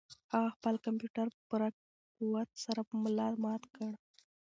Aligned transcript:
هغه 0.31 0.49
خپل 0.55 0.75
کمپیوټر 0.85 1.27
په 1.35 1.39
پوره 1.47 1.69
قوت 2.17 2.49
سره 2.65 2.81
په 2.89 2.93
ملا 3.03 3.27
مات 3.43 3.63
کړ. 3.75 3.91